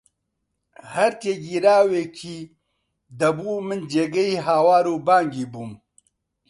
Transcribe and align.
هەر 0.93 1.11
تێگیراوییەکی 1.21 2.39
دەبوو 3.19 3.65
من 3.67 3.81
جێگەی 3.91 4.43
هاوار 4.47 4.85
و 4.89 4.97
بانگی 5.07 5.45
بووم 5.51 5.71